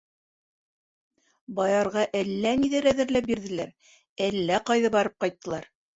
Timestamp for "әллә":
2.21-2.53, 4.29-4.61